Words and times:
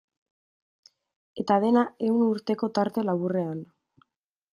Eta 1.43 1.57
dena 1.65 1.83
ehun 2.07 2.23
urteko 2.31 2.71
tarte 2.79 3.05
laburrean. 3.11 3.61